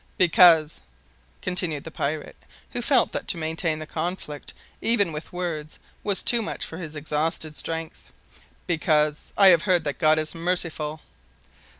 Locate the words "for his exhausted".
6.65-7.55